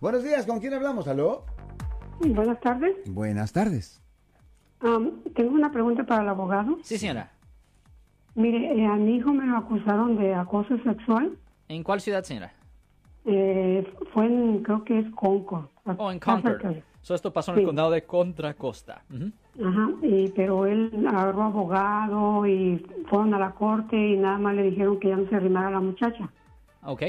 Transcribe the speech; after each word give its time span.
Buenos 0.00 0.22
días, 0.22 0.46
¿con 0.46 0.60
quién 0.60 0.72
hablamos? 0.74 1.08
¿Aló? 1.08 1.44
Buenas 2.20 2.60
tardes. 2.60 2.94
Buenas 3.06 3.52
tardes. 3.52 4.00
Am, 4.78 5.24
tengo 5.34 5.50
una 5.50 5.72
pregunta 5.72 6.04
para 6.06 6.22
el 6.22 6.28
abogado. 6.28 6.78
Sí, 6.82 6.98
señora. 6.98 7.32
Mire, 8.36 8.78
eh, 8.78 8.86
a 8.86 8.94
mi 8.94 9.16
hijo 9.16 9.32
me 9.32 9.44
lo 9.44 9.56
acusaron 9.56 10.16
de 10.16 10.36
acoso 10.36 10.78
sexual. 10.84 11.36
¿En 11.66 11.82
cuál 11.82 12.00
ciudad, 12.00 12.22
señora? 12.22 12.52
Eh, 13.24 13.92
fue 14.14 14.26
en, 14.26 14.62
creo 14.62 14.84
que 14.84 15.00
es 15.00 15.10
Concord. 15.16 15.66
Oh, 15.96 16.12
en 16.12 16.20
Concord. 16.20 16.76
So, 17.00 17.16
esto 17.16 17.32
pasó 17.32 17.52
en 17.52 17.58
el 17.58 17.64
condado 17.64 17.90
de 17.90 18.04
Contra 18.04 18.54
Costa. 18.54 19.02
Ajá, 19.64 19.90
y, 20.02 20.28
pero 20.28 20.66
él 20.66 20.92
agarró 21.08 21.42
abogado 21.42 22.46
y 22.46 22.86
fueron 23.10 23.34
a 23.34 23.38
la 23.40 23.50
corte 23.50 23.96
y 23.96 24.16
nada 24.16 24.38
más 24.38 24.54
le 24.54 24.62
dijeron 24.62 25.00
que 25.00 25.08
ya 25.08 25.16
no 25.16 25.28
se 25.28 25.34
arrimara 25.34 25.66
a 25.66 25.72
la 25.72 25.80
muchacha. 25.80 26.30
Ok. 26.84 27.02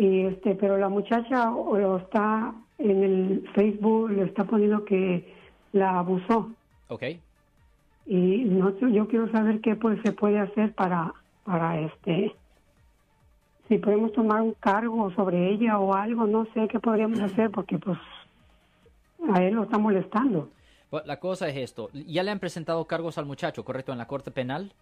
Y 0.00 0.22
este, 0.22 0.54
pero 0.54 0.78
la 0.78 0.88
muchacha 0.88 1.50
lo 1.50 1.98
está 1.98 2.54
en 2.78 3.04
el 3.04 3.50
Facebook, 3.54 4.10
le 4.10 4.24
está 4.24 4.44
poniendo 4.44 4.84
que 4.84 5.34
la 5.72 5.98
abusó. 5.98 6.50
Ok. 6.88 7.02
y 8.06 8.44
no 8.46 8.72
sé, 8.72 8.90
yo 8.90 9.06
quiero 9.06 9.30
saber 9.30 9.60
qué 9.60 9.76
pues 9.76 10.00
se 10.02 10.10
puede 10.12 10.40
hacer 10.40 10.72
para 10.74 11.14
para 11.44 11.80
este 11.80 12.34
si 13.68 13.78
podemos 13.78 14.12
tomar 14.12 14.42
un 14.42 14.54
cargo 14.54 15.12
sobre 15.12 15.50
ella 15.52 15.78
o 15.78 15.94
algo 15.94 16.26
no 16.26 16.46
sé 16.52 16.66
qué 16.66 16.80
podríamos 16.80 17.20
hacer 17.20 17.50
porque 17.52 17.78
pues 17.78 17.98
a 19.32 19.44
él 19.44 19.54
lo 19.54 19.62
está 19.62 19.78
molestando 19.78 20.48
la 21.04 21.20
cosa 21.20 21.48
es 21.48 21.56
esto. 21.56 21.90
Ya 21.92 22.22
le 22.22 22.30
han 22.30 22.40
presentado 22.40 22.84
cargos 22.86 23.18
al 23.18 23.26
muchacho, 23.26 23.64
¿correcto? 23.64 23.92
En 23.92 23.98
la 23.98 24.06
corte 24.06 24.30
penal. 24.30 24.72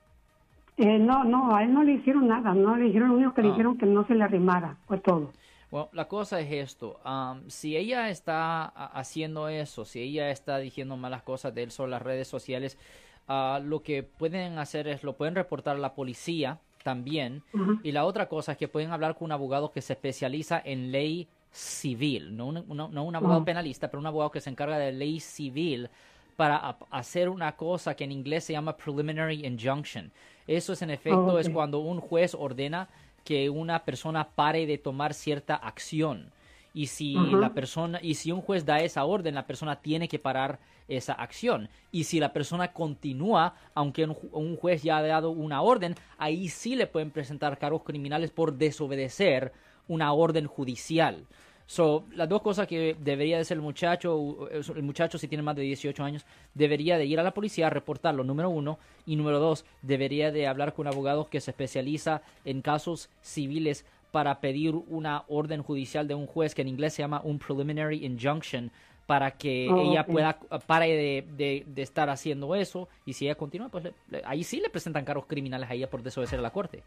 Eh, 0.79 0.99
no 0.99 1.25
no 1.25 1.55
a 1.57 1.65
él 1.65 1.75
no 1.75 1.83
le 1.83 1.93
hicieron 1.95 2.29
nada 2.29 2.55
no 2.55 2.77
le 2.77 2.85
dijeron 2.85 3.09
lo 3.09 3.15
único 3.17 3.35
que 3.35 3.43
le 3.43 3.49
Ah. 3.49 3.51
dijeron 3.53 3.77
que 3.77 3.85
no 3.87 4.07
se 4.07 4.15
le 4.15 4.23
arrimara 4.25 4.77
fue 4.87 4.99
todo 4.99 5.33
Bueno, 5.71 5.89
la 5.93 6.07
cosa 6.07 6.41
es 6.41 6.51
esto. 6.51 6.99
am, 7.05 7.43
si 7.51 7.77
ella 7.77 8.09
está 8.11 8.65
haciendo 8.67 9.49
eso, 9.49 9.85
si 9.85 10.01
ella 10.01 10.31
está 10.31 10.59
diciendo 10.59 10.97
malas 10.97 11.23
cosas 11.23 11.53
de 11.55 11.65
él 11.65 11.71
sobre 11.73 11.91
las 11.91 12.01
redes 12.01 12.27
sociales, 12.29 12.79
ah, 13.27 13.61
lo 13.63 13.83
que 13.83 14.03
pueden 14.03 14.59
hacer 14.59 14.89
es 14.89 15.03
lo 15.05 15.15
pueden 15.17 15.35
reportar 15.35 15.77
a 15.77 15.79
la 15.81 15.95
policía 15.95 16.59
también. 16.85 17.43
Y 17.83 17.93
la 17.93 18.07
otra 18.07 18.29
cosa 18.31 18.53
es 18.53 18.59
que 18.59 18.67
pueden 18.69 18.93
hablar 18.93 19.15
con 19.17 19.27
un 19.27 19.33
abogado 19.33 19.73
que 19.73 19.83
se 19.83 19.93
especializa 19.93 20.63
en 20.65 20.91
ley 20.91 21.29
civil, 21.51 22.35
no 22.37 22.47
un, 22.47 22.65
no- 22.69 22.89
no 22.89 23.05
un 23.05 23.17
abogado 23.17 23.45
penalista, 23.45 23.89
pero 23.89 24.01
un 24.01 24.07
abogado 24.07 24.31
que 24.31 24.41
se 24.41 24.49
encarga 24.49 24.79
de 24.79 24.93
ley 24.93 25.19
civil 25.21 25.91
para 26.39 26.77
hacer 26.91 27.29
una 27.29 27.57
cosa 27.57 27.97
que 27.97 28.05
en 28.05 28.13
inglés 28.13 28.45
se 28.45 28.53
llama 28.53 28.77
preliminary 28.77 29.45
injunction. 29.45 30.13
Eso 30.47 30.73
es 30.73 30.83
en 30.83 30.91
efecto 30.91 31.33
Oh, 31.33 31.39
es 31.41 31.49
ok. 31.49 31.53
cuando 31.53 31.81
un 31.81 32.01
juez 32.01 32.33
ordena 32.39 32.89
que 33.25 33.51
una 33.51 33.85
persona 33.85 34.29
pare 34.37 34.65
de 34.65 34.79
tomar 34.79 35.15
cierta 35.15 35.57
acción. 35.57 36.31
Y 36.73 36.87
si 36.87 37.35
la 37.35 37.55
persona 37.55 37.99
y 38.01 38.15
si 38.15 38.31
un 38.31 38.41
juez 38.41 38.65
da 38.65 38.79
esa 38.79 39.05
orden, 39.05 39.35
la 39.35 39.49
persona 39.49 39.81
tiene 39.81 40.07
que 40.07 40.21
parar 40.21 40.61
esa 40.87 41.15
acción. 41.15 41.71
Y 41.91 42.05
si 42.05 42.21
la 42.21 42.33
persona 42.33 42.73
continúa, 42.73 43.57
aunque 43.75 44.05
un, 44.05 44.17
un 44.31 44.57
juez 44.57 44.85
ya 44.85 44.99
ha 44.99 45.03
dado 45.03 45.31
una 45.31 45.61
orden, 45.63 45.97
ahí 46.19 46.49
sí 46.49 46.77
le 46.77 46.87
pueden 46.87 47.11
presentar 47.11 47.59
cargos 47.59 47.83
criminales 47.83 48.31
por 48.31 48.53
desobedecer 48.53 49.53
una 49.89 50.13
orden 50.13 50.47
judicial. 50.47 51.27
So, 51.71 52.05
las 52.15 52.27
dos 52.31 52.41
cosas 52.41 52.67
que 52.67 52.97
debería 52.99 53.37
de 53.37 53.43
hacer 53.43 53.57
el 53.59 53.63
muchacho, 53.63 54.49
el 54.51 54.83
muchacho 54.83 55.19
si 55.19 55.29
tiene 55.29 55.43
más 55.43 55.55
de 55.55 55.61
18 55.63 56.03
años, 56.03 56.25
debería 56.55 56.97
de 56.97 57.05
ir 57.05 57.21
a 57.21 57.23
la 57.23 57.35
policía 57.35 57.67
a 57.67 57.71
reportarlo, 57.71 58.25
número 58.25 58.49
uno, 58.49 58.79
y 59.05 59.17
número 59.17 59.39
dos, 59.39 59.67
debería 59.83 60.33
de 60.33 60.47
hablar 60.47 60.73
con 60.73 60.87
un 60.87 60.95
abogado 60.95 61.29
que 61.29 61.43
se 61.43 61.51
especializa 61.51 62.23
en 62.47 62.63
casos 62.63 63.11
civiles 63.21 63.85
para 64.13 64.41
pedir 64.41 64.75
una 64.89 65.25
orden 65.29 65.63
judicial 65.63 66.09
de 66.09 66.15
un 66.15 66.27
juez 66.27 66.55
que 66.55 66.63
en 66.63 66.69
inglés 66.69 66.95
se 66.95 67.03
llama 67.03 67.21
un 67.23 67.39
preliminary 67.39 68.03
injunction 68.03 68.71
para 69.07 69.33
que 69.33 69.69
Oh, 69.71 69.91
ella 69.93 70.07
pueda 70.07 70.39
pare 70.67 70.89
de, 70.89 71.25
de- 71.37 71.65
de 71.67 71.83
estar 71.83 72.09
haciendo 72.09 72.55
eso. 72.55 72.89
Y 73.05 73.13
si 73.13 73.27
ella 73.27 73.35
continúa 73.35 73.69
pues 73.69 73.85
le- 73.85 73.93
le- 74.11 74.23
ahí 74.25 74.43
sí 74.43 74.59
le 74.61 74.71
presentan 74.71 75.05
cargos 75.05 75.27
criminales 75.27 75.69
a 75.71 75.75
ella 75.75 75.91
por 75.91 76.03
desobedecer 76.03 76.39
a 76.39 76.43
la 76.43 76.51
corte 76.51 76.83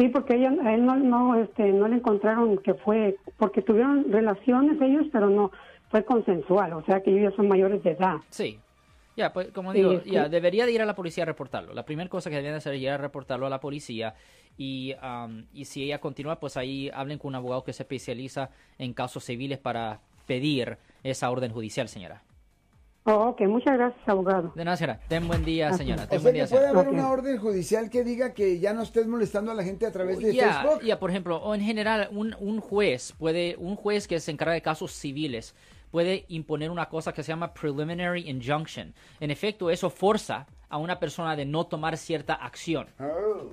sí 0.00 0.08
porque 0.08 0.36
ella 0.36 0.52
a 0.64 0.74
él 0.74 0.86
no 0.86 0.96
no 0.96 1.34
este 1.34 1.72
no 1.72 1.86
le 1.86 1.96
encontraron 1.96 2.56
que 2.58 2.74
fue 2.74 3.16
porque 3.36 3.60
tuvieron 3.60 4.10
relaciones 4.10 4.80
ellos 4.80 5.06
pero 5.12 5.28
no 5.28 5.50
fue 5.90 6.04
consensual 6.04 6.72
o 6.72 6.82
sea 6.84 7.02
que 7.02 7.10
ellos 7.10 7.30
ya 7.30 7.36
son 7.36 7.48
mayores 7.48 7.82
de 7.82 7.90
edad 7.92 8.16
Sí. 8.30 8.58
Ya, 9.16 9.32
pues 9.34 9.48
como 9.50 9.72
digo, 9.74 10.02
ya 10.04 10.28
debería 10.30 10.64
de 10.64 10.72
ir 10.72 10.80
a 10.80 10.86
la 10.86 10.94
policía 10.94 11.24
a 11.24 11.26
reportarlo. 11.26 11.74
La 11.74 11.84
primera 11.84 12.08
cosa 12.08 12.30
que 12.30 12.36
deberían 12.36 12.54
de 12.54 12.58
hacer 12.58 12.74
es 12.74 12.80
ir 12.80 12.88
a 12.88 12.96
reportarlo 12.96 13.44
a 13.44 13.50
la 13.50 13.60
policía 13.60 14.14
y, 14.56 14.94
am, 15.00 15.46
y 15.52 15.66
si 15.66 15.82
ella 15.82 16.00
continúa, 16.00 16.40
pues 16.40 16.56
ahí 16.56 16.90
hablen 16.94 17.18
con 17.18 17.30
un 17.30 17.34
abogado 17.34 17.62
que 17.62 17.74
se 17.74 17.82
especializa 17.82 18.50
en 18.78 18.94
casos 18.94 19.24
civiles 19.24 19.58
para 19.58 20.00
pedir 20.26 20.78
esa 21.02 21.28
orden 21.30 21.52
judicial, 21.52 21.88
señora. 21.88 22.22
Oh, 23.04 23.28
ok 23.30 23.40
muchas 23.42 23.76
gracias 23.76 24.08
abogado 24.08 24.52
De 24.54 24.64
nada, 24.64 24.76
señora. 24.76 25.00
Ten 25.08 25.26
buen 25.26 25.44
día, 25.44 25.68
Ajá. 25.68 25.78
señora. 25.78 26.04
O 26.04 26.06
sea 26.08 26.18
buen 26.18 26.32
que 26.34 26.40
día, 26.40 26.46
puede 26.48 26.62
señora. 26.66 26.80
haber 26.80 26.92
una 26.94 27.10
orden 27.10 27.38
judicial 27.38 27.90
que 27.90 28.04
diga 28.04 28.34
que 28.34 28.58
ya 28.60 28.72
no 28.72 28.82
estés 28.82 29.06
molestando 29.06 29.50
a 29.50 29.54
la 29.54 29.62
gente 29.64 29.86
a 29.86 29.92
través 29.92 30.18
de 30.18 30.34
Ya, 30.34 30.62
Facebook. 30.62 30.82
ya, 30.84 30.98
por 30.98 31.10
ejemplo, 31.10 31.36
o 31.38 31.54
en 31.54 31.60
general, 31.62 32.08
un, 32.12 32.34
un 32.40 32.60
juez 32.60 33.12
puede, 33.18 33.56
un 33.58 33.76
juez 33.76 34.06
que 34.06 34.20
se 34.20 34.30
encarga 34.30 34.54
de 34.54 34.62
casos 34.62 34.92
civiles 34.92 35.54
puede 35.90 36.24
imponer 36.28 36.70
una 36.70 36.88
cosa 36.88 37.12
que 37.12 37.22
se 37.22 37.32
llama 37.32 37.52
preliminary 37.52 38.28
injunction. 38.30 38.94
En 39.18 39.30
efecto, 39.32 39.70
eso 39.70 39.90
forza 39.90 40.46
a 40.68 40.76
una 40.78 41.00
persona 41.00 41.34
de 41.34 41.44
no 41.46 41.66
tomar 41.66 41.96
cierta 41.96 42.34
acción. 42.34 42.86
Oh. 43.00 43.50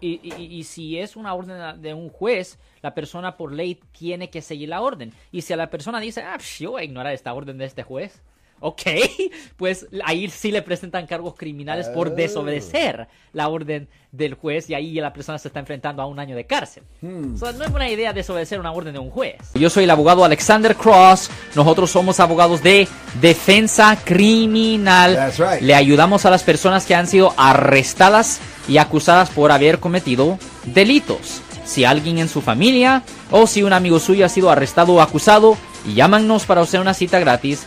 Y, 0.00 0.20
y- 0.22 0.44
y 0.58 0.62
si 0.64 0.98
es 0.98 1.16
una 1.16 1.32
orden 1.34 1.80
de 1.80 1.94
un 1.94 2.08
juez, 2.10 2.58
la 2.82 2.94
persona 2.94 3.36
por 3.36 3.52
ley 3.52 3.80
tiene 3.92 4.28
que 4.30 4.42
seguir 4.42 4.68
la 4.68 4.80
orden. 4.82 5.12
Y 5.32 5.40
si 5.40 5.54
a 5.54 5.56
la 5.56 5.70
persona 5.70 5.98
dice, 5.98 6.22
ah, 6.22 6.36
yo 6.58 6.72
voy 6.72 6.82
a 6.82 6.84
ignorar 6.84 7.14
esta 7.14 7.32
orden 7.32 7.56
de 7.58 7.64
este 7.64 7.82
juez, 7.82 8.22
ok, 8.60 8.82
pues 9.56 9.86
ahí 10.04 10.28
sí 10.28 10.50
le 10.50 10.62
presentan 10.62 11.06
cargos 11.06 11.34
criminales 11.36 11.88
por 11.88 12.08
Oh. 12.08 12.10
desobedecer 12.10 13.08
la 13.32 13.48
orden 13.48 13.88
del 14.10 14.34
juez 14.34 14.70
y 14.70 14.74
ahí 14.74 14.94
la 14.94 15.12
persona 15.12 15.38
se 15.38 15.48
está 15.48 15.60
enfrentando 15.60 16.00
a 16.02 16.06
un 16.06 16.18
año 16.18 16.34
de 16.34 16.46
cárcel. 16.46 16.82
Hmm. 17.02 17.34
O 17.34 17.38
sea, 17.38 17.52
no 17.52 17.64
es 17.64 17.70
buena 17.70 17.90
idea 17.90 18.12
desobedecer 18.12 18.58
una 18.58 18.72
orden 18.72 18.94
de 18.94 18.98
un 18.98 19.10
juez. 19.10 19.36
Yo 19.54 19.68
soy 19.68 19.84
el 19.84 19.90
abogado 19.90 20.24
Alexander 20.24 20.74
Cross. 20.74 21.30
Nosotros 21.54 21.90
somos 21.90 22.18
abogados 22.18 22.62
de 22.62 22.88
defensa 23.20 23.98
criminal. 24.04 25.14
That's 25.14 25.38
right. 25.38 25.60
Le 25.62 25.74
ayudamos 25.74 26.24
a 26.24 26.30
las 26.30 26.42
personas 26.42 26.86
que 26.86 26.94
han 26.94 27.06
sido 27.06 27.34
arrestadas 27.36 28.40
y 28.68 28.78
acusadas 28.78 29.30
por 29.30 29.52
haber 29.52 29.78
cometido 29.78 30.38
delitos. 30.64 31.42
Si 31.64 31.84
alguien 31.84 32.18
en 32.18 32.28
su 32.30 32.40
familia 32.40 33.02
o 33.30 33.46
si 33.46 33.62
un 33.62 33.74
amigo 33.74 33.98
suyo 34.00 34.24
ha 34.24 34.30
sido 34.30 34.50
arrestado 34.50 34.94
o 34.94 35.00
acusado, 35.02 35.56
llámanos 35.94 36.46
para 36.46 36.62
hacer 36.62 36.80
una 36.80 36.94
cita 36.94 37.18
gratis. 37.18 37.66